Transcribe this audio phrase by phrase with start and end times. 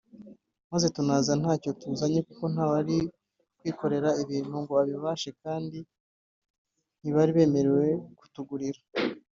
[0.71, 2.97] maze tunaza ntacyo tuzanye kuko nta wari
[3.57, 5.79] kwikorera ibintu ngo abibashe kandi
[7.01, 7.87] ntibari banemerewe
[8.19, 8.81] kutugurira”